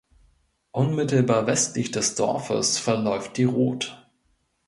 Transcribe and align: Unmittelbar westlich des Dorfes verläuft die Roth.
Unmittelbar 0.71 1.45
westlich 1.45 1.91
des 1.91 2.15
Dorfes 2.15 2.79
verläuft 2.79 3.37
die 3.37 3.43
Roth. 3.43 4.03